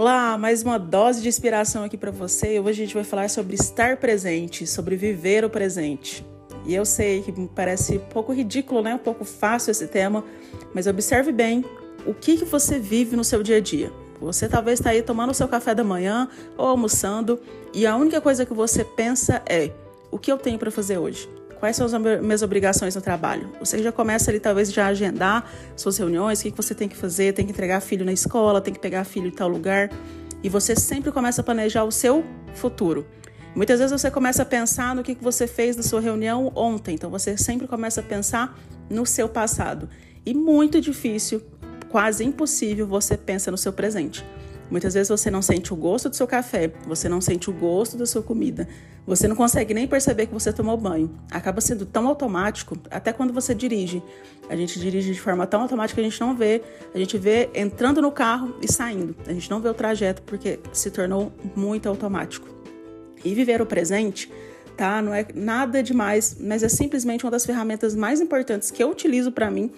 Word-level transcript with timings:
Olá, 0.00 0.38
mais 0.38 0.62
uma 0.62 0.78
dose 0.78 1.20
de 1.20 1.28
inspiração 1.28 1.84
aqui 1.84 1.94
para 1.94 2.10
você. 2.10 2.58
Hoje 2.58 2.70
a 2.82 2.86
gente 2.86 2.94
vai 2.94 3.04
falar 3.04 3.28
sobre 3.28 3.54
estar 3.54 3.98
presente, 3.98 4.66
sobre 4.66 4.96
viver 4.96 5.44
o 5.44 5.50
presente. 5.50 6.26
E 6.64 6.74
eu 6.74 6.86
sei 6.86 7.20
que 7.20 7.30
parece 7.54 7.98
um 7.98 8.08
pouco 8.08 8.32
ridículo, 8.32 8.80
né? 8.80 8.94
Um 8.94 8.98
pouco 8.98 9.26
fácil 9.26 9.72
esse 9.72 9.86
tema, 9.88 10.24
mas 10.74 10.86
observe 10.86 11.32
bem 11.32 11.66
o 12.06 12.14
que, 12.14 12.38
que 12.38 12.46
você 12.46 12.78
vive 12.78 13.14
no 13.14 13.22
seu 13.22 13.42
dia 13.42 13.58
a 13.58 13.60
dia. 13.60 13.92
Você 14.22 14.48
talvez 14.48 14.80
está 14.80 14.88
aí 14.88 15.02
tomando 15.02 15.32
o 15.32 15.34
seu 15.34 15.46
café 15.46 15.74
da 15.74 15.84
manhã 15.84 16.30
ou 16.56 16.66
almoçando 16.66 17.38
e 17.74 17.84
a 17.84 17.94
única 17.94 18.22
coisa 18.22 18.46
que 18.46 18.54
você 18.54 18.82
pensa 18.82 19.42
é: 19.46 19.70
o 20.10 20.18
que 20.18 20.32
eu 20.32 20.38
tenho 20.38 20.58
para 20.58 20.70
fazer 20.70 20.96
hoje? 20.96 21.28
Quais 21.60 21.76
são 21.76 21.84
as 21.84 21.92
minhas 22.22 22.40
obrigações 22.40 22.96
no 22.96 23.02
trabalho? 23.02 23.52
Você 23.60 23.82
já 23.82 23.92
começa 23.92 24.30
ali, 24.30 24.40
talvez, 24.40 24.72
já 24.72 24.86
agendar 24.86 25.44
suas 25.76 25.98
reuniões, 25.98 26.40
o 26.40 26.44
que 26.44 26.50
você 26.52 26.74
tem 26.74 26.88
que 26.88 26.96
fazer, 26.96 27.34
tem 27.34 27.44
que 27.44 27.52
entregar 27.52 27.82
filho 27.82 28.02
na 28.02 28.14
escola, 28.14 28.62
tem 28.62 28.72
que 28.72 28.80
pegar 28.80 29.04
filho 29.04 29.26
em 29.26 29.30
tal 29.30 29.46
lugar. 29.46 29.90
E 30.42 30.48
você 30.48 30.74
sempre 30.74 31.12
começa 31.12 31.42
a 31.42 31.44
planejar 31.44 31.84
o 31.84 31.92
seu 31.92 32.24
futuro. 32.54 33.06
Muitas 33.54 33.78
vezes 33.78 34.00
você 34.00 34.10
começa 34.10 34.40
a 34.40 34.46
pensar 34.46 34.94
no 34.94 35.02
que 35.02 35.14
você 35.20 35.46
fez 35.46 35.76
na 35.76 35.82
sua 35.82 36.00
reunião 36.00 36.50
ontem, 36.54 36.94
então 36.94 37.10
você 37.10 37.36
sempre 37.36 37.68
começa 37.68 38.00
a 38.00 38.04
pensar 38.04 38.58
no 38.88 39.04
seu 39.04 39.28
passado. 39.28 39.86
E 40.24 40.32
muito 40.32 40.80
difícil, 40.80 41.42
quase 41.90 42.24
impossível, 42.24 42.86
você 42.86 43.18
pensa 43.18 43.50
no 43.50 43.58
seu 43.58 43.72
presente. 43.72 44.24
Muitas 44.70 44.94
vezes 44.94 45.08
você 45.08 45.30
não 45.30 45.42
sente 45.42 45.74
o 45.74 45.76
gosto 45.76 46.08
do 46.08 46.16
seu 46.16 46.26
café, 46.26 46.72
você 46.86 47.06
não 47.06 47.20
sente 47.20 47.50
o 47.50 47.52
gosto 47.52 47.98
da 47.98 48.06
sua 48.06 48.22
comida, 48.22 48.66
você 49.06 49.26
não 49.26 49.34
consegue 49.34 49.74
nem 49.74 49.86
perceber 49.86 50.26
que 50.26 50.32
você 50.32 50.52
tomou 50.52 50.76
banho. 50.76 51.10
Acaba 51.30 51.60
sendo 51.60 51.84
tão 51.86 52.06
automático, 52.06 52.78
até 52.90 53.12
quando 53.12 53.32
você 53.32 53.54
dirige. 53.54 54.02
A 54.48 54.56
gente 54.56 54.78
dirige 54.78 55.12
de 55.12 55.20
forma 55.20 55.46
tão 55.46 55.62
automática 55.62 56.00
que 56.00 56.06
a 56.06 56.10
gente 56.10 56.20
não 56.20 56.36
vê, 56.36 56.62
a 56.94 56.98
gente 56.98 57.16
vê 57.18 57.50
entrando 57.54 58.02
no 58.02 58.12
carro 58.12 58.56
e 58.60 58.70
saindo. 58.70 59.14
A 59.26 59.32
gente 59.32 59.50
não 59.50 59.60
vê 59.60 59.68
o 59.68 59.74
trajeto 59.74 60.22
porque 60.22 60.60
se 60.72 60.90
tornou 60.90 61.32
muito 61.56 61.88
automático. 61.88 62.48
E 63.24 63.34
viver 63.34 63.60
o 63.60 63.66
presente, 63.66 64.30
tá? 64.76 65.02
Não 65.02 65.12
é 65.12 65.26
nada 65.34 65.82
demais, 65.82 66.36
mas 66.40 66.62
é 66.62 66.68
simplesmente 66.68 67.24
uma 67.24 67.30
das 67.30 67.44
ferramentas 67.44 67.94
mais 67.94 68.20
importantes 68.20 68.70
que 68.70 68.82
eu 68.82 68.90
utilizo 68.90 69.30
para 69.30 69.50
mim, 69.50 69.70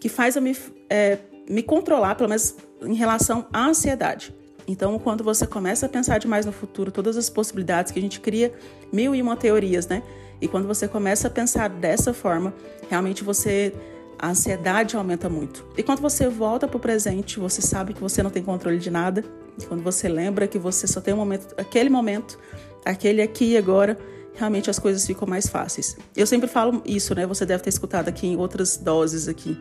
que 0.00 0.08
faz 0.08 0.36
eu 0.36 0.42
me, 0.42 0.56
é, 0.88 1.18
me 1.48 1.62
controlar, 1.62 2.14
pelo 2.14 2.28
menos 2.28 2.54
em 2.82 2.94
relação 2.94 3.46
à 3.52 3.66
ansiedade. 3.66 4.34
Então, 4.68 4.98
quando 4.98 5.24
você 5.24 5.46
começa 5.46 5.86
a 5.86 5.88
pensar 5.88 6.18
demais 6.18 6.44
no 6.44 6.52
futuro, 6.52 6.92
todas 6.92 7.16
as 7.16 7.30
possibilidades 7.30 7.90
que 7.90 7.98
a 7.98 8.02
gente 8.02 8.20
cria, 8.20 8.52
mil 8.92 9.14
e 9.14 9.22
uma 9.22 9.34
teorias, 9.34 9.86
né? 9.88 10.02
E 10.40 10.46
quando 10.46 10.68
você 10.68 10.86
começa 10.86 11.26
a 11.26 11.30
pensar 11.30 11.68
dessa 11.70 12.12
forma, 12.12 12.54
realmente 12.88 13.24
você 13.24 13.72
a 14.18 14.30
ansiedade 14.30 14.96
aumenta 14.96 15.28
muito. 15.28 15.64
E 15.76 15.82
quando 15.82 16.00
você 16.00 16.28
volta 16.28 16.66
para 16.66 16.76
o 16.76 16.80
presente, 16.80 17.38
você 17.38 17.62
sabe 17.62 17.94
que 17.94 18.00
você 18.00 18.22
não 18.22 18.30
tem 18.30 18.42
controle 18.42 18.78
de 18.78 18.90
nada. 18.90 19.24
E 19.56 19.64
quando 19.64 19.82
você 19.82 20.08
lembra 20.08 20.46
que 20.48 20.58
você 20.58 20.86
só 20.86 21.00
tem 21.00 21.14
um 21.14 21.18
momento, 21.18 21.54
aquele 21.56 21.88
momento, 21.88 22.38
aquele 22.84 23.22
aqui 23.22 23.52
e 23.52 23.56
agora, 23.56 23.96
realmente 24.34 24.68
as 24.68 24.78
coisas 24.78 25.06
ficam 25.06 25.26
mais 25.26 25.48
fáceis. 25.48 25.96
Eu 26.16 26.26
sempre 26.26 26.48
falo 26.48 26.82
isso, 26.84 27.14
né? 27.14 27.26
Você 27.26 27.46
deve 27.46 27.62
ter 27.62 27.70
escutado 27.70 28.08
aqui 28.08 28.26
em 28.26 28.36
outras 28.36 28.76
doses 28.76 29.28
aqui, 29.28 29.56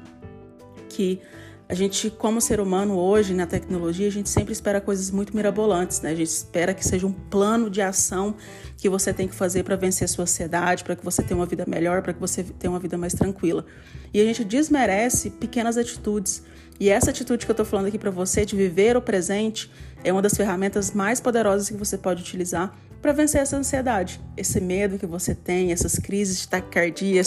que 0.89 1.21
a 1.69 1.73
gente, 1.73 2.09
como 2.09 2.39
ser 2.39 2.61
humano 2.61 2.97
hoje 2.97 3.33
na 3.33 3.45
tecnologia, 3.45 4.07
a 4.07 4.11
gente 4.11 4.29
sempre 4.29 4.53
espera 4.53 4.79
coisas 4.79 5.11
muito 5.11 5.35
mirabolantes, 5.35 5.99
né? 5.99 6.11
A 6.11 6.15
gente 6.15 6.29
espera 6.29 6.73
que 6.73 6.85
seja 6.85 7.05
um 7.05 7.11
plano 7.11 7.69
de 7.69 7.81
ação 7.81 8.35
que 8.77 8.87
você 8.87 9.11
tem 9.11 9.27
que 9.27 9.35
fazer 9.35 9.63
para 9.63 9.75
vencer 9.75 10.05
a 10.05 10.07
sua 10.07 10.23
ansiedade, 10.23 10.85
para 10.85 10.95
que 10.95 11.03
você 11.03 11.21
tenha 11.21 11.37
uma 11.37 11.45
vida 11.45 11.65
melhor, 11.67 12.01
para 12.01 12.13
que 12.13 12.21
você 12.21 12.41
tenha 12.41 12.71
uma 12.71 12.79
vida 12.79 12.97
mais 12.97 13.13
tranquila. 13.13 13.65
E 14.13 14.21
a 14.21 14.23
gente 14.23 14.45
desmerece 14.45 15.29
pequenas 15.29 15.77
atitudes. 15.77 16.41
E 16.79 16.89
essa 16.89 17.09
atitude 17.09 17.45
que 17.45 17.51
eu 17.51 17.53
estou 17.53 17.65
falando 17.65 17.87
aqui 17.87 17.97
para 17.97 18.11
você 18.11 18.45
de 18.45 18.55
viver 18.55 18.95
o 18.95 19.01
presente 19.01 19.69
é 20.05 20.13
uma 20.13 20.21
das 20.21 20.35
ferramentas 20.35 20.91
mais 20.91 21.19
poderosas 21.19 21.69
que 21.69 21.75
você 21.75 21.97
pode 21.97 22.21
utilizar 22.21 22.73
para 23.01 23.13
vencer 23.13 23.41
essa 23.41 23.55
ansiedade, 23.55 24.19
esse 24.35 24.59
medo 24.59 24.97
que 24.97 25.05
você 25.05 25.35
tem, 25.35 25.71
essas 25.71 25.99
crises 25.99 26.41
de 26.41 26.47
taquicardia, 26.47 27.21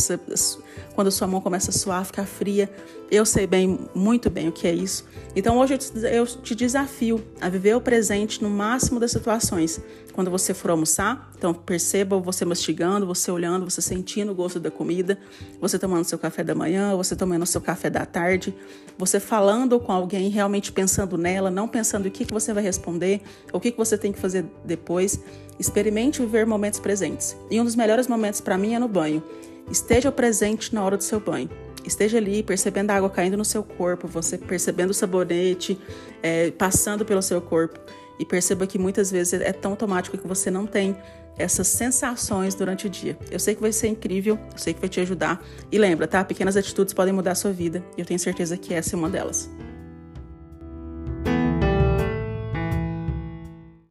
quando 0.94 1.08
a 1.08 1.10
sua 1.10 1.26
mão 1.26 1.41
começa 1.41 1.70
a 1.70 1.72
suar, 1.72 2.04
ficar 2.04 2.26
fria. 2.26 2.70
Eu 3.10 3.25
sei 3.25 3.47
bem, 3.47 3.78
muito 3.94 4.28
bem 4.30 4.48
o 4.48 4.53
que 4.53 4.66
é 4.66 4.72
isso. 4.72 5.06
Então 5.34 5.59
hoje 5.59 5.75
eu 5.75 5.78
te, 5.78 5.92
eu 6.12 6.26
te 6.26 6.54
desafio 6.54 7.25
a 7.41 7.48
viver 7.48 7.75
o 7.76 7.80
presente 7.80 8.42
no 8.42 8.50
máximo 8.50 8.98
das 8.98 9.12
situações. 9.12 9.80
Quando 10.12 10.30
você 10.30 10.53
for 10.53 10.70
almoçar, 10.70 11.29
então 11.41 11.55
perceba 11.55 12.21
você 12.21 12.45
mastigando, 12.45 13.06
você 13.06 13.31
olhando, 13.31 13.65
você 13.65 13.81
sentindo 13.81 14.31
o 14.31 14.34
gosto 14.34 14.61
da 14.61 14.71
comida, 14.71 15.19
você 15.59 15.78
tomando 15.78 16.05
seu 16.05 16.19
café 16.19 16.45
da 16.45 16.55
manhã, 16.55 16.95
você 16.95 17.17
tomando 17.17 17.47
seu 17.47 17.62
café 17.62 17.89
da 17.89 18.05
tarde, 18.05 18.55
você 18.99 19.19
falando 19.19 19.81
com 19.81 19.91
alguém, 19.91 20.28
realmente 20.28 20.71
pensando 20.71 21.17
nela, 21.17 21.51
não 21.51 21.67
pensando 21.67 22.05
o 22.05 22.11
que, 22.11 22.27
que 22.27 22.34
você 22.34 22.53
vai 22.53 22.62
responder, 22.62 23.23
o 23.55 23.59
que, 23.59 23.71
que 23.71 23.78
você 23.78 23.97
tem 23.97 24.12
que 24.12 24.19
fazer 24.19 24.45
depois. 24.67 25.19
Experimente 25.59 26.21
viver 26.21 26.45
momentos 26.45 26.78
presentes. 26.78 27.34
E 27.51 27.59
um 27.59 27.65
dos 27.65 27.75
melhores 27.75 28.07
momentos 28.07 28.43
para 28.43 28.59
mim 28.59 28.75
é 28.75 28.78
no 28.78 28.89
banho. 28.89 29.22
Esteja 29.71 30.12
presente 30.12 30.75
na 30.75 30.84
hora 30.84 30.99
do 30.99 31.03
seu 31.03 31.21
banho. 31.21 31.49
Esteja 31.87 32.19
ali 32.19 32.43
percebendo 32.43 32.91
a 32.91 32.97
água 32.97 33.09
caindo 33.09 33.39
no 33.39 33.47
seu 33.47 33.62
corpo, 33.62 34.07
você 34.07 34.37
percebendo 34.37 34.91
o 34.91 34.95
sabonete 34.95 35.78
é, 36.22 36.51
passando 36.51 37.03
pelo 37.03 37.22
seu 37.22 37.41
corpo. 37.41 37.81
E 38.20 38.25
perceba 38.26 38.66
que 38.66 38.78
muitas 38.78 39.10
vezes 39.10 39.32
é 39.32 39.50
tão 39.50 39.70
automático 39.70 40.19
que 40.19 40.28
você 40.28 40.50
não 40.50 40.66
tem 40.66 40.94
essas 41.38 41.66
sensações 41.69 42.54
durante 42.54 42.86
o 42.86 42.91
dia. 42.91 43.16
Eu 43.31 43.41
sei 43.41 43.54
que 43.54 43.62
vai 43.62 43.72
ser 43.72 43.88
incrível, 43.88 44.38
eu 44.53 44.58
sei 44.58 44.75
que 44.75 44.81
vai 44.81 44.91
te 44.91 45.00
ajudar. 45.00 45.42
E 45.72 45.78
lembra, 45.78 46.06
tá? 46.06 46.22
Pequenas 46.22 46.54
atitudes 46.54 46.92
podem 46.92 47.14
mudar 47.14 47.32
a 47.32 47.34
sua 47.34 47.50
vida. 47.50 47.82
E 47.97 48.00
eu 48.03 48.06
tenho 48.06 48.20
certeza 48.20 48.59
que 48.59 48.75
essa 48.75 48.94
é 48.94 48.98
uma 48.98 49.09
delas. 49.09 49.48